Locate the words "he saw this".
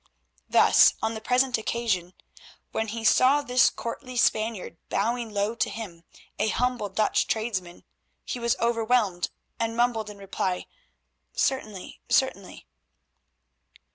2.87-3.69